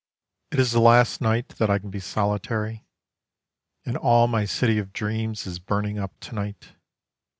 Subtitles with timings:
[0.49, 2.87] It is the last night that I can be solitary;
[3.85, 6.69] And all my city of dreams is burning up to night.